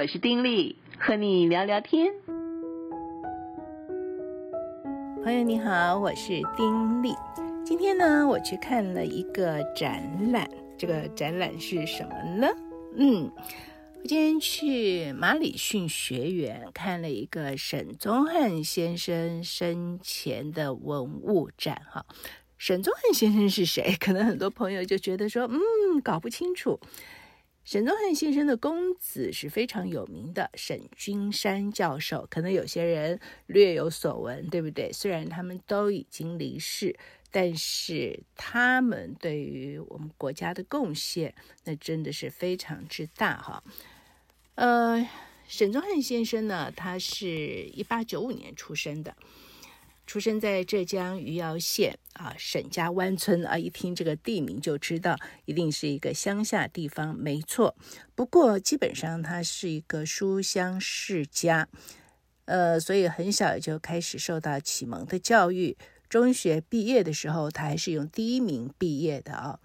[0.00, 2.14] 我是丁力，和你聊聊天。
[5.24, 7.12] 朋友你好，我是丁力。
[7.66, 10.48] 今天呢，我去看了一个展览。
[10.78, 12.46] 这个展览是什么呢？
[12.94, 13.28] 嗯，
[13.96, 21.82] 我今天去马里逊学园看了一个沈宗汉先生生前的文物展。
[21.90, 22.06] 哈，
[22.56, 23.92] 沈宗汉先生是谁？
[23.98, 26.78] 可能很多朋友就觉得说，嗯，搞不清楚。
[27.70, 34.90] 沈宗汉先生的公子是非常有名的沈君山教授，可能有些人略有所闻，对不对？
[34.90, 36.98] 虽然他们都已经离世，
[37.30, 41.34] 但是他们对于我们国家的贡献，
[41.64, 43.62] 那真的是非常之大哈。
[44.54, 45.06] 呃，
[45.46, 49.14] 沈宗汉先生呢，他是一八九五年出生的。
[50.08, 57.76] 出生在浙江余姚县啊，沈家湾村啊，一听这个地名就知道一定是一个乡下地方，没错。
[58.14, 61.68] 不过基本上他是一个书香世家，
[62.46, 65.76] 呃，所以很小就开始受到启蒙的教育。
[66.08, 69.60] 中学毕业的时候，他还是用第一名毕业的啊。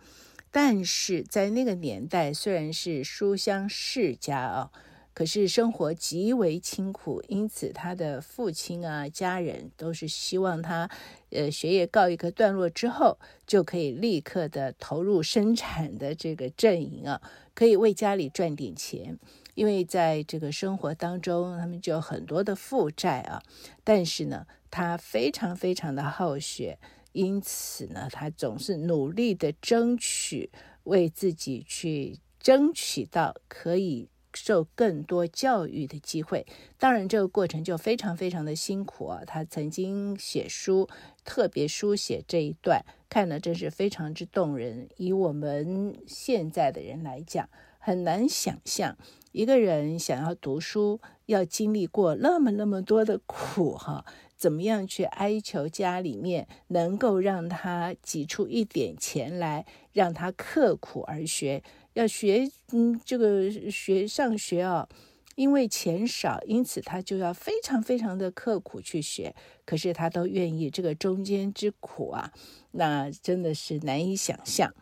[0.52, 4.72] 但是在那个年代，虽然是书香世家啊。
[5.14, 10.90] 可是生活极为清苦，因此他的父亲啊、家人都是希望他，
[11.30, 17.22] 呃，学业告一个段落之后，就可以立刻的投入生产的这个阵营啊，
[17.54, 19.20] 可以为家里赚点钱。
[19.54, 23.44] 因为在这个生活当中，他们就有很多的负债啊。
[23.84, 26.80] 但是呢，他非常非常的好学，
[27.12, 30.50] 因此呢，他总是努力的争取，
[30.86, 34.10] 为自己去争取到可以。
[34.34, 36.46] 受更多教育的机会，
[36.78, 39.22] 当然这个过程就非常非常的辛苦啊。
[39.26, 40.88] 他曾经写书，
[41.24, 44.90] 特别书写这一段，看了真是非常之动人。
[44.98, 48.98] 以我们现在的人来讲，很难想象
[49.32, 61.64] 一个人想要读书，要经历过那么那么多的苦哈，怎么样去哀求家里面能够让他挤出一点钱来，让他刻苦而学。
[61.94, 64.88] 要学，嗯，这个学上学啊，
[65.36, 69.36] 因为钱少，因此他就要非常非常的刻苦去学。
[69.66, 72.32] 可是他都愿意，这个中间之苦啊，
[72.72, 74.74] 那真的是难以想象。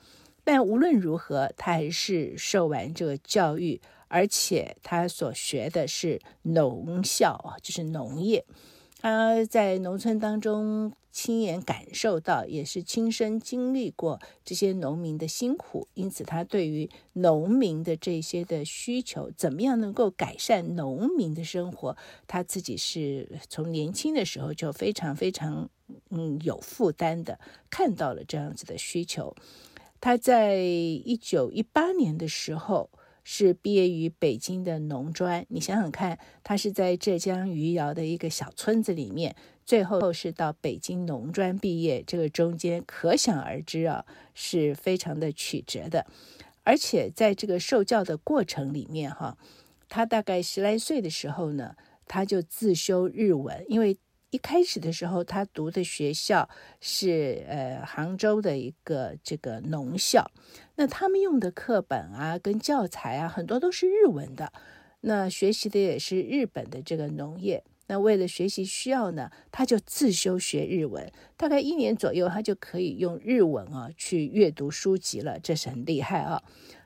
[0.44, 8.43] 但无论如何，他还是受完这个教育，而且他所学的是农校啊，就是农业。
[9.01, 21.97] 他在农村当中亲眼感受到，也是亲身经历过这些农民的辛苦，因此他对于农民的这些的需求，怎么样能够改善农民的生活，
[22.28, 25.67] 他自己是从年轻的时候就非常非常
[26.11, 27.40] 嗯有负担的，
[27.72, 29.35] 看到了这样子的需求。
[30.00, 32.91] 他在一九一八年的时候。
[33.24, 46.06] 是毕业于北京的农专，你想想看，他是在浙江余姚的一个小村子里面，最后是到北京农专毕业，这个中间可想而知啊，是非常的曲折的。
[46.64, 49.38] 而且在这个受教的过程里面，哈，
[49.90, 51.76] 他大概十来岁的时候呢，
[52.08, 53.98] 他就自修日文，因为。
[54.31, 56.50] 一开始的时候，他读的学校
[56.80, 60.31] 是呃杭州的一个这个农校，
[60.75, 64.52] 那他们用的课本啊跟教材啊很多都是日文的，
[65.02, 67.62] 那学习的也是日本的这个农业。
[67.88, 76.41] 那为了学习需要呢，他就自修学日文，大概一年左右，他就可以用日文啊去阅读书籍了，这是很厉害啊。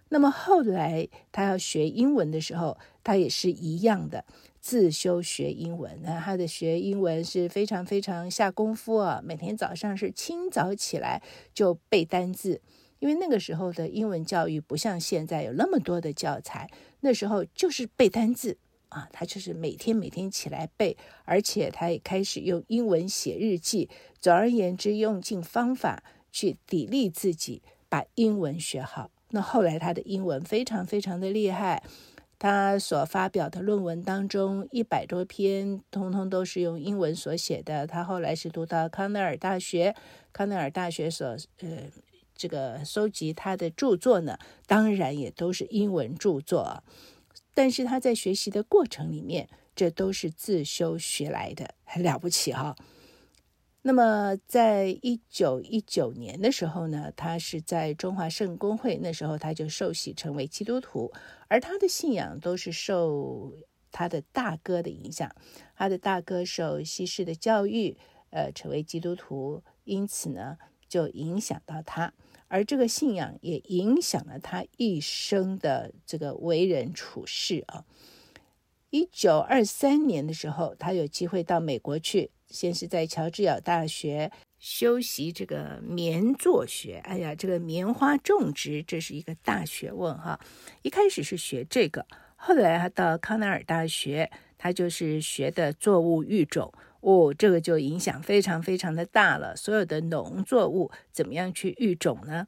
[0.09, 4.25] 那么后来他要学英文的时候，他也是一样的。
[4.65, 9.21] 自修学英文，那他的学英文是非常非常下功夫啊！
[9.23, 11.21] 每天早上是清早起来
[11.53, 12.59] 就背单字，
[12.97, 16.67] 因为那个时候的英文教育不像现在有那么多的教材，
[17.01, 18.57] 那时候就是背单字
[18.89, 23.87] 啊，他就是每天每天起来背，而且他也开始用英文写日记。
[24.19, 29.11] 总而言之，用尽方法去砥砺自己，把英文学好。
[29.29, 31.83] 那后来他的英文非常非常的厉害。
[32.45, 37.87] 他所发表的论文当中，一百多篇，通通都是用英文所写的。
[37.87, 39.95] 他后来是读到康奈尔大学，
[40.31, 41.25] 康奈尔大学所
[41.61, 41.67] 呃
[42.35, 44.37] 这个收集他的著作呢，
[44.67, 46.83] 当然也都是英文著作。
[47.55, 52.75] 但是他在学习的过程里面，这都是自修学来的，很了不起哈。
[53.87, 61.13] 那么，在一九一九年的时候呢，他是在中华圣公会，那时候他就受洗成为基督徒，
[61.47, 63.53] 而他的信仰都是受
[63.91, 65.29] 他的大哥的影响，
[65.75, 67.95] 他的大哥受西式的教育，
[68.31, 70.57] 呃，成为基督徒，因此呢，
[70.89, 72.11] 就影响到他，
[72.47, 77.85] 而这个信仰也影响了他一生的这个为人处事啊。
[78.89, 87.01] 一九二三年的时候，他有机会到美国去，先是在乔治亚大学修习这个棉作学。
[87.03, 90.39] 哎呀，这个棉花种植这是一个大学问哈。
[90.81, 92.05] 一开始是学这个，
[92.35, 96.71] 后来他到康奈尔大学，他就是学的作物育种。
[97.01, 99.55] 哦，这个就影响非常非常的大了。
[99.55, 102.47] 所有的农作物怎么样去育种呢？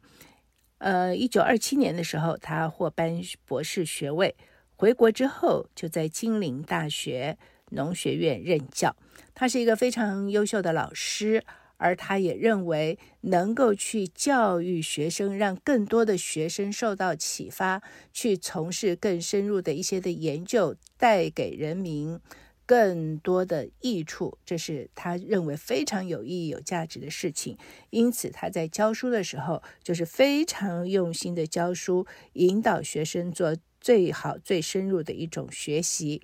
[0.79, 4.35] 呃，一九二七年的时候，他获颁博士学位。
[4.75, 7.37] 回国之后，就在金陵大学
[7.71, 8.95] 农学院任教。
[9.33, 11.43] 他是一个非常优秀的老师，
[11.77, 17.81] 而他也认为能够去教育学生，让更多的学生受到启发，
[18.11, 22.19] 去从事更深入的一些的研究，带给人民。
[22.65, 27.57] 更多的益处，这是他认为非常有意义、有价值的事情。
[27.91, 36.21] 因此，他在教书的时候，就是非常用心的教书，引导学生做最好、最深入的一种学习。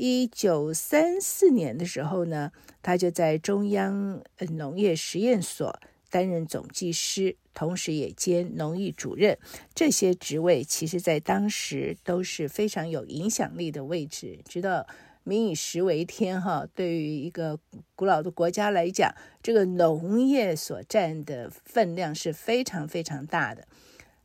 [0.00, 5.76] 一九三四年的时候呢，他就在中央农业实验所
[6.08, 9.36] 担任总技师，同时也兼农艺主任。
[9.74, 14.86] 这些职位，其实在当时都是非常有影响力的位置，知道。
[15.24, 17.58] 民以食为天，哈，对于一个
[17.94, 19.12] 古老的国家来讲，
[19.42, 23.68] 这个农业所占的分量是非常非常大的。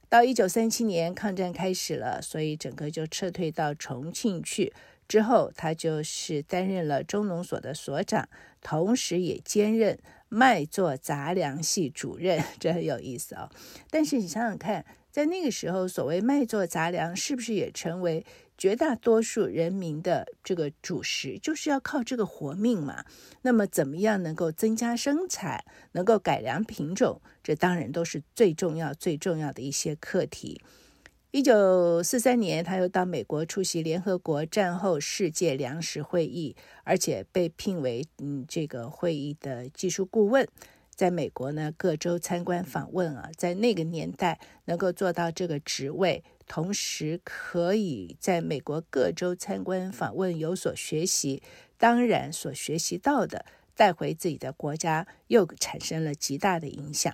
[0.08, 4.72] 到一九三七年，抗战开始了，所以整个就撤退到重庆去。
[5.08, 8.28] 之后，他就是担任了中农所的所长，
[8.62, 13.50] 同时也兼任麦作杂粮系主任， 这很有意思哦。
[13.90, 18.26] 但是你想想看，在那个时候，所谓麦作杂粮，是不是也成为？
[18.56, 23.04] 绝大多数人民的这个主食就是要靠这个活命嘛。
[23.42, 30.62] 那么，怎么样能够增加生产，能够改良品种，这当然都是最重要、最重要的一些课题。
[31.34, 40.48] 一九四三年，他又到美国出席联合国战后世界粮食会议，而且被聘为嗯这个会议的技术顾问。
[40.94, 46.24] 在美国呢，各州参观访问啊，在那个年代能够做到这个职位。
[46.46, 51.42] 同时可以在美国各州参观访问，有所学习。
[51.80, 53.44] 当然，所学习到的
[53.76, 57.12] 带回自己的国家，又产生了极大的影响。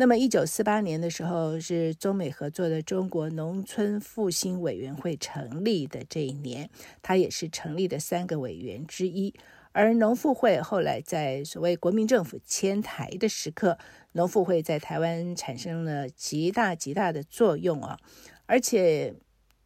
[0.00, 6.70] 那么，一九四八年的时候，是中美合作的中国农村复兴委员会成立的这一年，
[7.02, 9.34] 他也是成立的三个委员之一。
[9.72, 13.76] 而农复会后来在所谓国民政府迁台的时刻，
[14.12, 17.98] 农复会在台湾产生了极大极大的作用啊！
[18.46, 19.12] 而且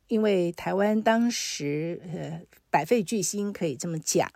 [0.09, 2.41] 因为台湾当时呃
[2.71, 4.29] 百废俱兴，可以这么讲，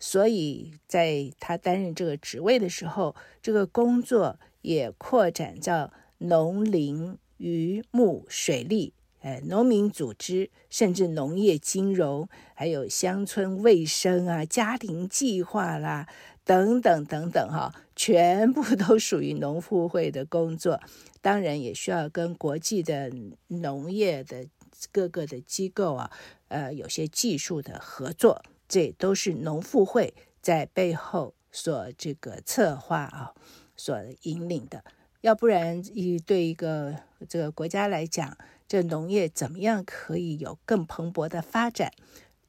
[0.00, 8.92] 所以在他担任这个职位的时候，这个工作也扩展到农林渔牧水利。
[9.20, 16.06] 呃，农民组织，甚至农业金融，还有乡村卫生啊、家庭计划啦，
[16.44, 20.78] 等等等等，哈，全部都属于农妇会的工作。
[21.22, 23.10] 当然，也需要跟国际的
[23.48, 24.46] 农业的
[24.92, 26.10] 各个的机构啊，
[26.48, 30.12] 呃，有些技术的合作，这都是农妇会
[30.42, 33.32] 在背后所这个策划啊，
[33.76, 34.84] 所引领的。
[35.20, 36.94] 要不然，以对一个
[37.28, 38.36] 这个国家来讲，
[38.68, 41.92] 这农业怎么样可以有更蓬勃的发展？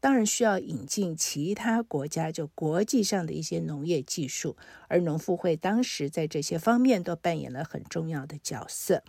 [0.02, 4.56] 当然需要引进其他国家就国际上的一些农业技术，
[4.88, 9.04] 而农妇会当时在这些方面都扮演了很重要的角色。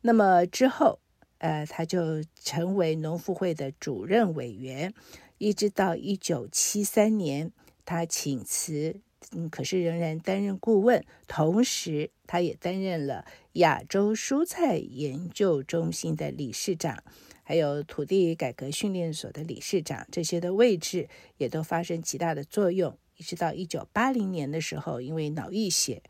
[0.00, 0.98] 那么之后，
[1.38, 4.92] 呃，他就成为农妇会的主任委员，
[5.36, 7.52] 一直到一九七三年，
[7.84, 9.00] 他请辞。
[9.32, 17.02] 嗯，可是仍然担任顾问，同时他也担任了亚洲蔬菜研究中心的理事长，
[17.42, 22.96] 还有土地改革训练所的理事长，这些的位置也都发生极大的作用。
[23.16, 26.02] 一直到一九八零年的时候，因为脑溢血，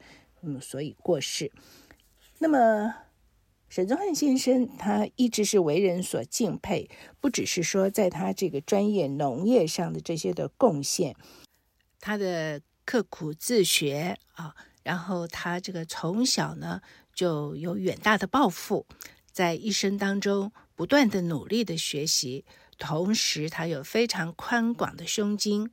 [0.43, 1.51] 嗯，所以过世。
[2.39, 2.95] 那么
[3.71, 6.89] 沈宗汉先生，他一直是为人所敬佩，
[7.21, 11.17] 不只是说在他这个专业农业上的这些的贡献，
[11.99, 12.61] 他的。
[12.89, 16.81] 刻苦自学啊，然后他这个从小呢
[17.13, 18.87] 就有远大的抱负，
[19.31, 22.47] 在一生当中不断的努力的学习，
[22.79, 25.71] 同时他有非常宽广的胸襟，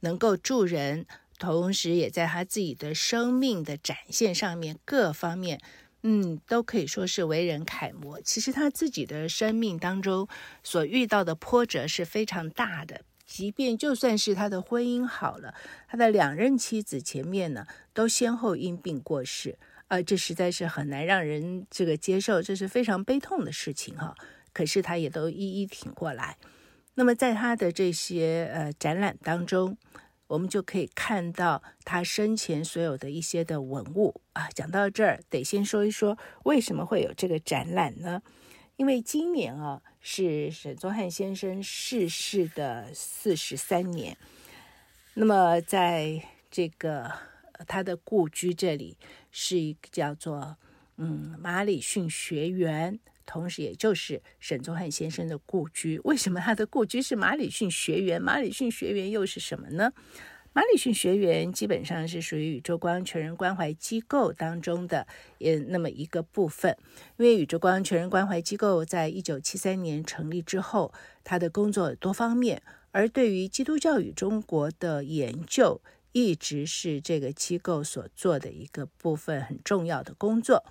[0.00, 1.06] 能够助人，
[1.38, 5.60] 同时也在他自己的生命的展现上面各方面，
[6.02, 8.20] 嗯，都可以说是为人楷模。
[8.20, 10.26] 其实他自己的生命当中
[10.64, 13.02] 所遇到的波折是非常大的。
[13.28, 15.54] 即便就算是他的婚姻好了，
[15.86, 19.58] 他的两任妻子前面呢都先后因病过世，
[19.88, 24.14] 啊，这实在是很难让人这个接受，这是非常悲痛的事情哈。
[24.54, 26.38] 可是他也都一一挺过来。
[26.94, 29.76] 那么在他的这些呃展览当中，
[30.26, 34.48] 我们就可以看到他生前所有的一些的文物啊。
[34.54, 38.22] 讲到这儿，得先说一说为什么会有这个展览呢？
[38.78, 44.16] 因为今年啊是沈宗汉先生逝世的四十三年。
[45.14, 47.12] 那么在这个
[47.66, 48.96] 他的故居这里，
[49.32, 50.56] 是一个叫做
[50.96, 53.00] 嗯马里逊学园。
[53.26, 55.98] 同时，也就是沈宗汉先生的故居。
[56.04, 58.22] 为什么他的故居是马里逊学园？
[58.22, 59.92] 马里逊学园又是什么呢？
[60.52, 65.06] 马里逊学员基本上是属于宇宙光全人关怀机构当中的
[65.38, 66.76] 也那么一个部分。
[67.16, 80.64] 因为宇宙光全人关怀机构在一九七三年成立之后，他的工作多方面，而对于基督教与中国的研究，一直是这个机构所做的一个部分很重要的工作。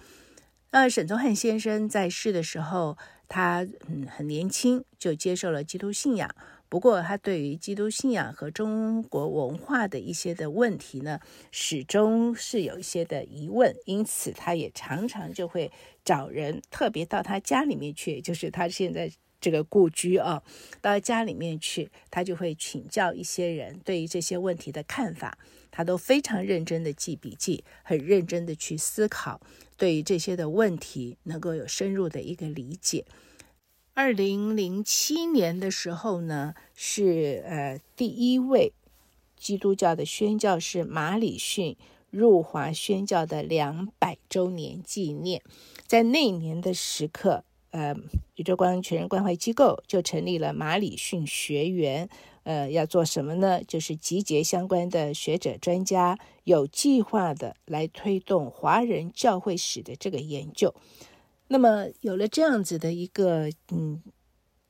[0.72, 2.98] 那沈宗汉先生在世的时候，
[3.29, 6.29] 他嗯很年轻就接受了基督信仰。
[6.70, 11.20] 不过，他对于基督信仰和中国文化的一些的问题呢，
[11.52, 13.74] 始终是有一些的疑问。
[13.86, 15.72] 因此，他也常常就会
[16.04, 19.10] 找人，特别到他家里面去，就是他现在
[19.40, 20.44] 这个故居啊，
[20.82, 25.38] 到家里面去，他就会请教一些人对于这些问题的看法。
[25.70, 29.40] 他都非常认真的记笔记，很认真的去思考。
[29.78, 33.06] 对于这些的问题，能够有深入的一个理解。
[33.98, 38.72] 二零零七年的时候呢，是呃第一位
[39.36, 41.75] 基督教的宣教士马礼逊
[42.12, 45.42] 入华宣教的两百周年纪念。
[45.88, 47.96] 在那一年的时刻，呃，
[48.36, 52.08] 宇宙光全人关怀机构就成立了马礼逊学员。
[52.44, 53.63] 呃，要做什么呢？
[53.63, 60.75] 就是集结相关的学者专家，有计划的来推动华人教会史的这个研究。
[61.48, 64.01] 那么有了这样子的一个嗯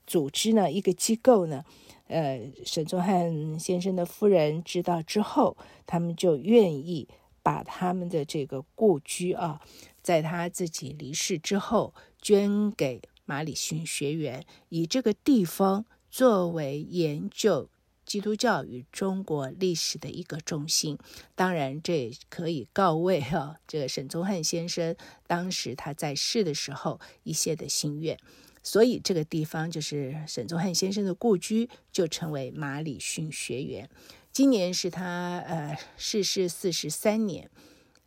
[0.05, 1.63] 组织呢，一个机构呢，
[2.07, 7.07] 呃，沈宗汉先生的夫人知道之后，他们就愿意
[7.41, 9.61] 把他们的这个故居啊，
[10.01, 15.85] 在他自己离世之后捐给马里逊学员，以这个地方。
[16.09, 17.69] 作为研究
[18.07, 20.97] 基督教与中国历史的一个中心，
[21.35, 24.95] 当然这也可以告慰哈、哦，这个沈宗汉先生
[25.27, 28.17] 当时他在世的时候一些的心愿，
[28.63, 33.89] 所以这个地方就是沈宗汉先生的故居，就成为马礼逊学园。
[34.31, 37.49] 今年是他呃逝世四十三年，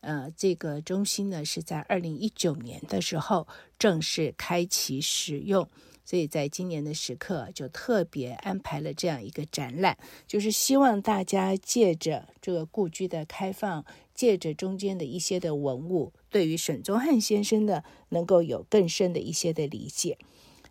[0.00, 3.46] 呃，这个中心呢是在二零一九年的时候
[3.78, 5.68] 正式开启使用。
[6.10, 20.18] 所以在今年的时刻，就特别安排了这样一个展览，就是希望大家借着这个故居的开放，借着中间的一些的文物，对于沈宗汉先生呢，能够有更深的一些的理解。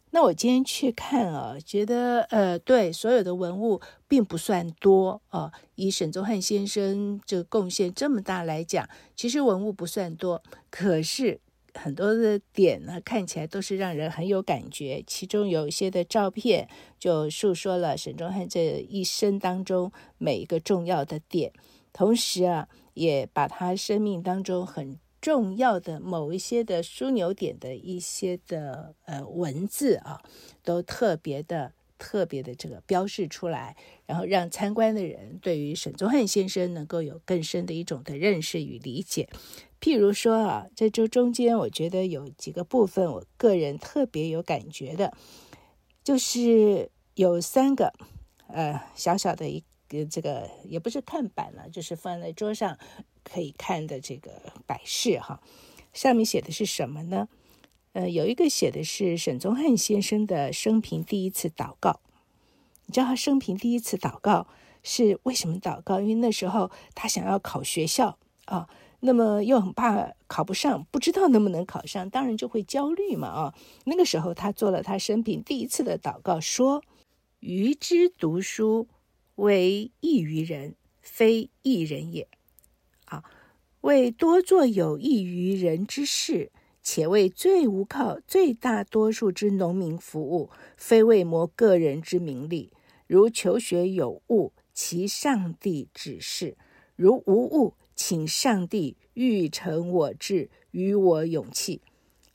[0.09, 3.79] 那我今天去看啊，觉得呃，对所有的文物
[4.09, 11.39] 并不算多啊，以沈宗汉先生这个贡献这么大来讲，其实文物不算多，可是。
[11.73, 15.03] 很多的点呢，看起来都是让人很有感觉。
[15.05, 21.51] 其中有一些的照片，就述说了沈宗汉这一生当中每一个重要的点，
[21.93, 30.21] 同时啊，也把他生命当中很重要的某一些的枢纽点的一些的呃文字啊，
[30.63, 33.75] 都特别的特别的这个标示出来，
[34.07, 39.29] 然后让参观的人对于沈宗汉先生能够有更深的一种的认识与理解。
[39.79, 45.13] 譬如说啊，在这中间，我觉得有几个部分，我个人特别有感觉的，
[46.03, 47.93] 就是有三个，
[48.47, 52.77] 呃，小小的一个这个也不是看板了，就是放在桌上
[53.23, 54.31] 可以看的这个
[54.65, 55.41] 摆饰哈。
[55.93, 57.27] 上面写的是什么呢？
[57.93, 61.99] 呃，有一个写的是沈宗汉先生的生平第一次祷告。
[62.85, 64.47] 你知道他生平第一次祷告
[64.83, 65.99] 是为什么祷告？
[65.99, 68.69] 因为那时候他想要考学校啊。
[69.01, 73.55] 那么又很怕考不上，不知道能不能考上，当然就会焦虑嘛啊！
[73.85, 76.83] 那个时候他做了他生平第一次的祷告，说
[77.39, 78.89] ：“余之读书，
[79.35, 82.27] 为益于人，非益人也。
[83.05, 83.23] 啊，
[83.79, 92.71] 为多做有益于人之事，且为最无靠、最大多数之农民服务，非为谋个人之名利。
[93.07, 96.55] 如求学有误，其上帝指示；
[96.95, 101.81] 如无误。”请上帝育成我志，予我勇气。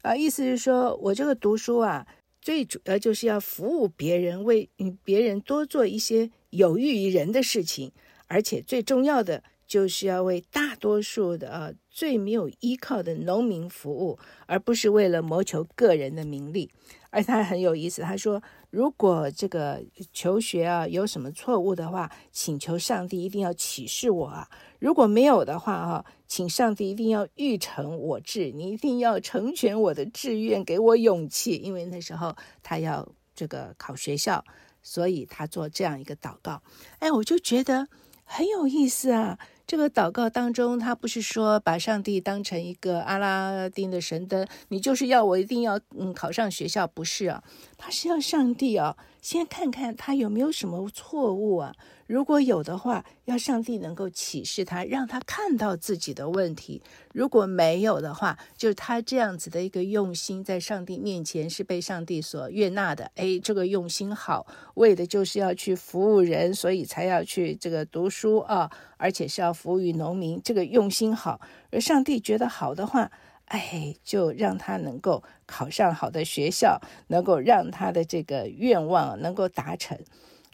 [0.02, 2.06] 啊，意思是说，我这个读书啊，
[2.42, 4.68] 最主要就是要服务别人，为
[5.02, 7.92] 别人多做一些有益于人的事情，
[8.26, 9.42] 而且最重要的
[9.75, 14.16] 就是要为大多数的啊最没有依靠的农民服务，
[14.47, 16.71] 而不是为了谋求个人的名利。
[17.11, 18.40] 而他很有意思，他说：
[18.71, 24.49] 如果这个求学啊有什么错误的话，请求上帝一定要启示我啊。
[24.78, 31.57] 如果没有的话啊，请上帝一定要諭诚我志，你一定要成全我的志愿，给我勇气。
[31.57, 34.45] 因为那时候他要这个考学校，
[34.85, 36.62] 所以他做这样一个祷告。
[37.00, 37.88] 哎，我就觉得
[38.25, 39.37] 很有意思啊。
[39.66, 47.42] 这个祷告当中，他不是说把上帝当成一个阿拉丁的神灯，你就是要我一定要嗯考上学校，不是啊？
[47.78, 51.75] 他是要上帝啊，先看看他有没有什么错误啊。
[52.07, 56.83] 如果有的话，要上帝能够启示他，让他看到自己的问题；
[57.14, 63.11] 如果没有的话，就他这样子的一个用心，在上帝面前是被上帝所悦纳的。
[63.14, 70.38] 哎，这个用心好，为的就是要去服务人，所以才要去这个读书啊，而且是要服务于农民。
[70.45, 71.40] 这个用心好，
[71.71, 73.11] 而上帝觉得好的话，
[73.46, 79.98] 哎，就让他能够考上好的学校，能够让他的这个愿望能够达成。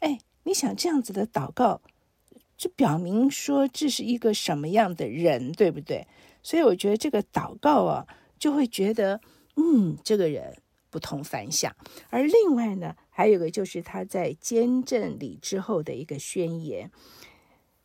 [0.01, 0.19] 哎。
[0.45, 1.83] 你想这样子的祷告，
[2.57, 6.09] 就表明说这是一个什么样的人，对不对？
[6.43, 8.07] 所以我觉得这个祷告啊，
[8.39, 9.21] 就会觉得，
[9.57, 10.57] 嗯，这个人
[10.89, 11.77] 不同凡响。
[12.09, 16.91] 而另外呢，还有个就是他在坚振礼之后的一个宣言。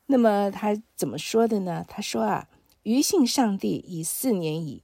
[0.05, 1.83] 那么他怎么说的呢？
[1.89, 2.47] 他说啊，
[2.83, 4.81] 余信上帝已四年矣，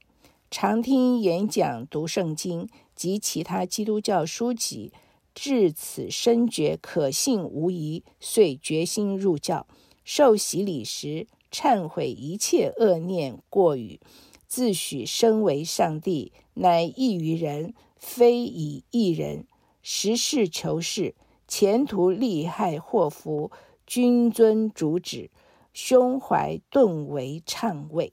[0.54, 4.92] 常听演讲读圣经及其他基督教书籍。
[5.34, 9.66] 至此深觉可信无疑，遂决心入教。
[10.04, 14.02] 受洗礼时，忏悔一切恶念过语，
[14.46, 19.48] 自诩身为上帝，乃异于人，非以异人。
[19.82, 21.16] 实事求是，
[21.48, 23.50] 前途利害祸福，
[23.88, 25.32] 均遵主旨，
[25.72, 28.12] 胸怀顿为畅慰。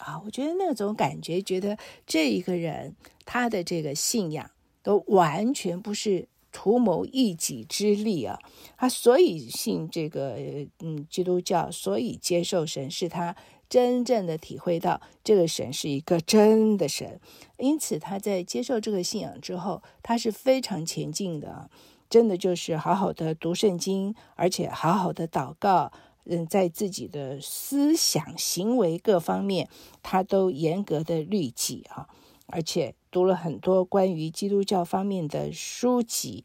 [0.00, 4.50] 啊，我觉得那种感觉，觉得这一个人他的这个信仰。
[4.82, 8.38] 都完全不是图谋一己之利啊！
[8.78, 10.38] 他所以信这个
[10.78, 13.36] 嗯基督教，所以接受神，是他
[13.68, 17.20] 真正的体会到这个神是一个真的神。
[17.58, 21.68] 因此他在接受这个信仰之后，他是非常前进的！
[22.08, 25.92] 真的就是好好的读圣经，而且好好的祷告。
[26.32, 29.68] 嗯，在自己的思想、行为各方面，
[30.00, 32.06] 他都严格的律己啊！
[32.46, 36.44] 而且读了很多关于基督教方面的书籍，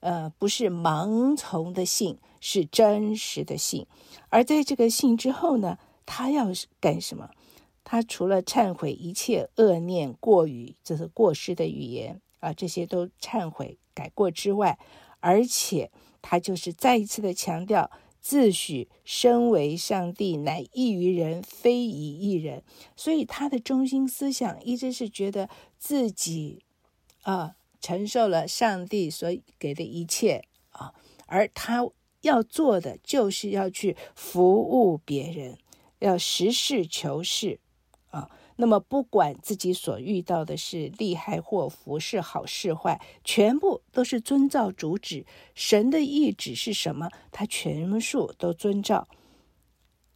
[0.00, 3.86] 呃，不是盲从的信，是真实的信。
[4.28, 7.30] 而在这个信之后呢，他要干什么？
[7.84, 14.78] 他除了忏悔一切恶念过语，这是过失的语言啊，这些都忏悔改过之外，
[15.20, 15.90] 而且
[16.20, 17.90] 他就是再一次的强调。
[18.22, 22.62] 自诩身为上帝，乃异于人，非以异人。
[22.96, 26.62] 所以他的中心思想一直是觉得自己
[27.22, 30.94] 啊承受了上帝所给的一切啊，
[31.26, 31.84] 而他
[32.20, 35.58] 要做的就是要去服务别人，
[35.98, 37.58] 要实事求是
[38.10, 38.30] 啊。
[38.56, 45.24] 那么，不管自己所遇到的是利害祸福，是好是坏，全部都是遵照主旨。
[45.54, 49.08] 神的意旨是什么，他全数都遵照。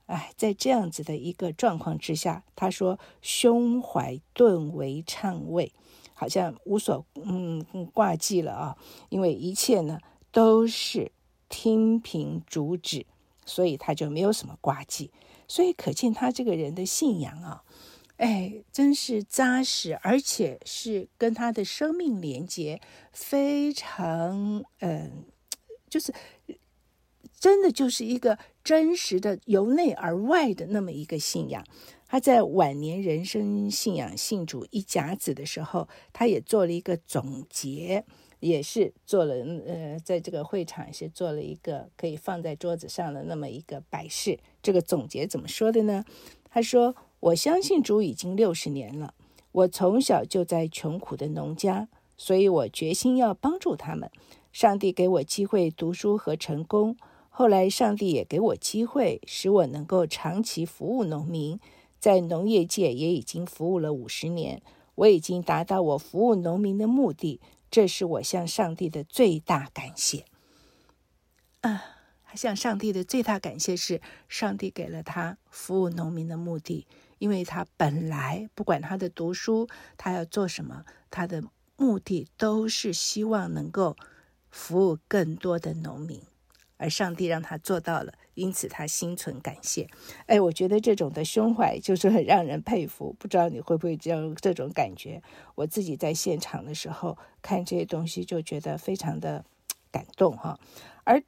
[0.05, 5.73] 哎，在这样子的一个状况之下，他说：“胸怀顿为畅慰，
[6.15, 8.77] 好像无所嗯挂记了啊，
[9.09, 9.99] 因为一切呢
[10.31, 11.11] 都是
[11.49, 13.07] 听凭主旨，
[13.45, 15.11] 所以他就没有什么挂记。
[15.49, 17.65] 所以可见他这个人的信仰啊。”
[18.17, 22.81] 哎，真是扎实，而且是跟他的生命连接
[23.13, 25.25] 非常，嗯，
[25.91, 26.15] 就是
[27.39, 31.63] 真的就是一个真实的由内而外的那么一个信仰。
[32.07, 38.03] 他在晚年人生信仰信主一甲子的时候，他也做了一个总结，
[38.41, 39.35] 也是做了，
[39.67, 44.39] 呃，在这个会场是做了一个可以放在桌子上的那么一个摆饰。
[44.63, 46.03] 这个总结怎么说的呢？
[46.49, 46.97] 他说。
[47.21, 49.15] 我相信主已经六十年了。
[49.53, 54.11] 我从小就在穷苦的农家，所以我决心要帮助他们。
[54.53, 56.97] 上帝给我机会读书和成功，
[57.29, 61.59] 后来上帝也给我机会，使我能够长期服务农民，
[61.99, 64.63] 在农业界也已经服务了五十年。
[64.95, 70.25] 我已经达到我服务农民的目的，这是我向上帝的最大感谢。
[71.61, 71.83] 啊，
[72.35, 76.87] 向上帝的最大感谢是，上帝给了他服务农民的目的。
[77.19, 81.43] 因为他本来不管他的读书，他要做什么，他的
[81.77, 83.97] 目的都是希望能够
[84.51, 86.23] 服务更多的农民
[86.79, 89.89] 而上帝让他做到了，因此他心存感谢。
[90.27, 93.17] 哎，我觉得这种的胸怀就是很让人佩服。
[93.19, 95.23] 不知道你会不会有这种感觉？
[95.55, 99.43] 我自己在现场的时候看这些东西，就觉得非常的
[99.91, 100.59] 感动哈。
[101.05, 101.23] 而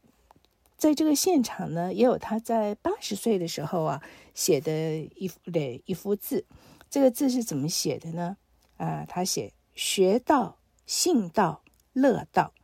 [0.79, 6.47] 在这个现场呢，也有他在八十岁的时候啊写的一幅的一幅字。
[6.89, 8.39] 这个字是怎么写的呢？
[8.79, 11.63] 啊，他写“学道、信道、
[11.93, 12.55] 乐道，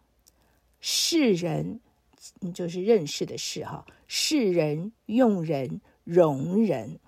[0.80, 1.80] 世人”。
[2.54, 6.98] 就是认识的事哈，世人、用人、容人。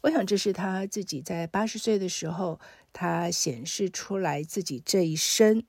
[0.00, 2.58] 我想这是他自己在八十岁的时候，
[2.90, 5.62] 他显示出来自己这一生，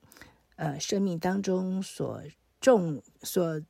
[0.56, 2.22] 呃，生命当中所
[2.62, 3.60] 重、所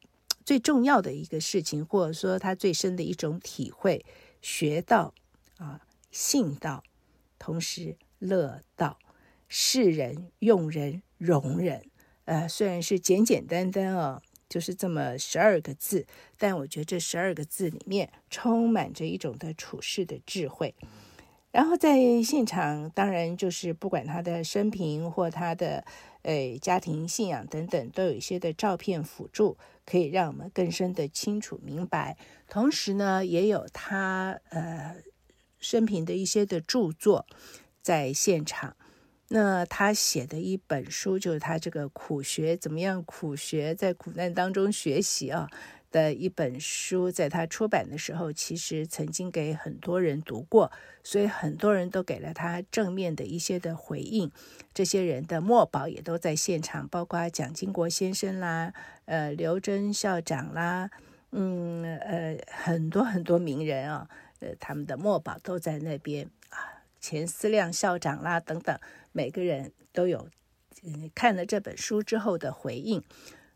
[0.44, 4.04] 最重要的一个事情，或者说他最深的一种体会：
[4.42, 5.14] 学到
[5.57, 5.80] 啊，
[6.11, 6.85] 信道，
[7.38, 8.98] 同时乐道，
[9.48, 11.87] 世人、用人、容人。
[12.26, 14.22] 呃，虽然是简简单单啊。
[14.46, 16.07] 就是这么十二个字，
[16.38, 20.76] 但我觉得这十二个字里面充满着一种的处世的智慧。
[21.50, 25.85] 然后在现场，当然就是不管他的生平或他的
[26.22, 32.16] 呃家庭信仰等等，都有一些的照片辅助，可以让我们更深的清楚明白。
[32.49, 34.97] 同时呢，也有他呃
[35.59, 37.27] 生平的一些的著作
[37.83, 38.77] 在现场。
[39.29, 45.49] 那他写的一本书，就是他这个苦学怎么样苦学，在苦难当中学习啊
[45.94, 50.72] 的一本书，在他出版的时候，其实曾经给很多人读过，
[51.04, 54.28] 所以很多人都给了他正面的一些的回应。
[54.74, 60.90] 这些人的墨宝也都在现场，包括蒋经国先生啦，呃，刘真校长啦，
[61.30, 64.09] 嗯，呃，很多很多名人啊，
[64.40, 68.76] 呃，他们的墨宝都在那边啊，钱思亮校长啦等等。
[69.12, 70.28] 每个人都有
[70.83, 73.00] 嗯看了这本书之后的回应，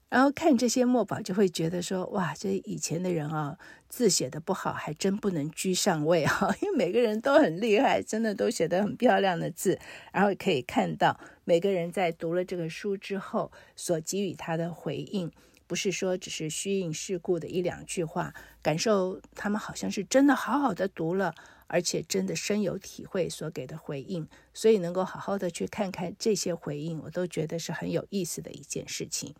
[0.08, 6.54] 然后看这些墨宝就会觉得说：哇，这以前的人啊，字写得不好，还真不能居上位哈。
[6.62, 9.78] 因为每个人都很厉害，真的都写得很漂亮的字，
[10.12, 15.30] 然后可以看到每个人在读了这个书之后所给予他的回应，
[15.66, 21.34] 不是说只是虚应事故的一两句话，感受他们好像是真的好好的读了。
[21.70, 29.34] 而且真的深有体会所给的回应，所以能够好好的去看看这些回应，我都觉得是很有意思的一件事情。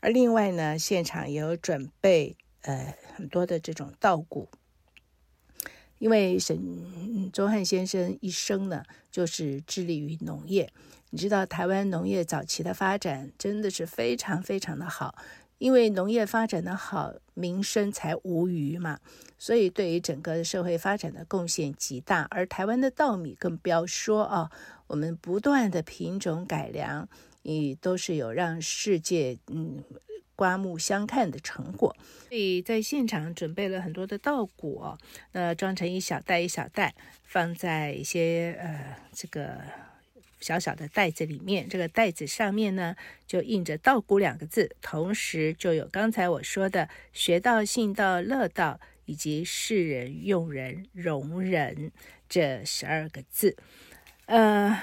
[0.00, 4.48] 而另外呢，现场也有准备呃很多的这种稻谷，
[5.98, 10.70] 因为沈宗汉先生一生呢就是致力于农业，
[11.10, 15.16] 你知道台湾农业早期的发展真的是非常非常的好。
[15.58, 19.00] 因为农业发展的好，民生才无虞嘛，
[19.36, 22.28] 所以对于整个社会发展的贡献极大。
[22.30, 24.52] 而台湾的稻米更不要说啊，
[24.86, 27.08] 我们不断的品种改良，
[27.42, 29.82] 也都是有让世界嗯
[30.34, 31.96] 刮目相看的成果。
[32.28, 34.82] 所以在现场准备了很多的稻谷，
[35.32, 39.58] 那装成一小袋一小袋，放在一些呃这个。
[40.40, 42.94] 小小的袋子里面，这个袋子上面呢，
[43.26, 51.90] 就印着“稻谷”两个字，同时就有刚才我说的“学道、信道、乐道”以及“识人、用人、容人”
[52.30, 53.56] 这十二个字。
[54.26, 54.80] 呃，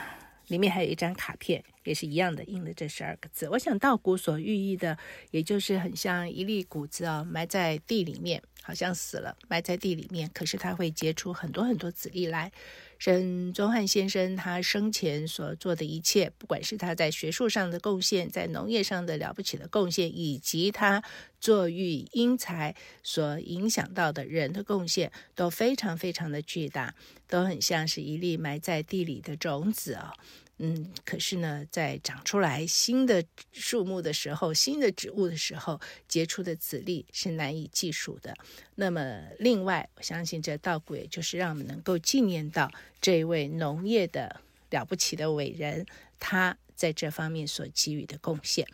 [0.47, 3.47] 里面还有一张卡片，也是一样的，印了这十二个字。
[3.49, 4.97] 我想，稻谷所寓意的，
[5.31, 12.51] 也就是很像一粒谷子啊，埋在地里面，好像死了，埋在地里面，可是它会结出很多很多籽粒来。
[12.97, 21.03] 沈宗汉先生他生前所做的一切，不管是他在学术上的贡献，在农业上的了不起的贡献，以及他
[21.41, 26.95] 作育英才所影响到的人的贡献，都非常非常的巨大，
[27.27, 30.13] 都很像是一粒埋在地里的种子啊。
[30.57, 38.33] 嗯，可是呢，在长出来新的树木的时候，新的植物的时候，结出的籽粒是难以计数的。
[38.75, 45.85] 那么，另外，我相信这稻谷也就是让我们能够纪念到这一位农业的了不起的伟人，
[46.19, 48.65] 他在这方面所给予的贡献。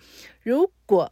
[0.44, 1.12] 如果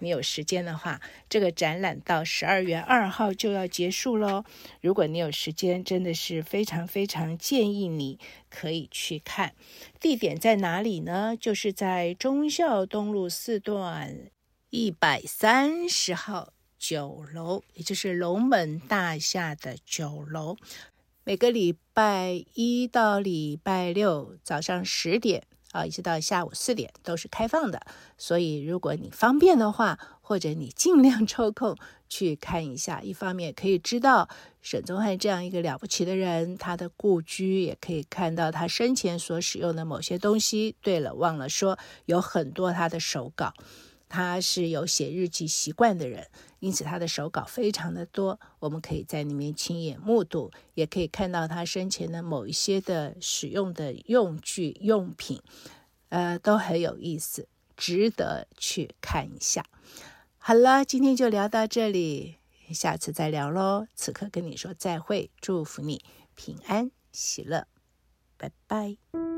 [0.00, 4.44] 你有时间的话，这个展览到十二月二号就要结束喽。
[4.80, 9.54] 如果你有时间，真的是非常非常建议你可以去看。
[10.00, 11.36] 地点在哪里呢？
[11.38, 14.30] 就是在忠孝东路四段
[14.70, 20.56] 一百三十号九楼，也就是龙门大厦的九楼。
[21.24, 25.44] 每个礼拜一到礼拜六早上十点。
[25.84, 27.80] 一直到下午四点都是开放的，
[28.16, 31.76] 所以如果你方便的话，或者你尽量抽空
[32.08, 34.28] 去看一下，一方面可以知道
[34.60, 40.76] 沈宗汉这样一个了不起的人，他的故居，也可以看到他生前所使用的某些东西。
[40.82, 43.54] 对了，忘了说，有很多他的手稿，
[44.08, 46.26] 他是有写日记习惯的人，
[46.60, 55.42] 因此他的手稿非常的多，我们可以在里面亲眼目睹，也可以看到他生前的某一些的使用的用具用品，
[56.08, 59.64] 呃，都很有意思，值得去看一下。
[60.38, 62.36] 好了，今天就聊到这里，
[62.72, 63.86] 下次再聊喽。
[63.94, 66.02] 此刻跟你说再会，祝福你
[66.34, 67.66] 平安喜乐，
[68.36, 69.37] 拜拜。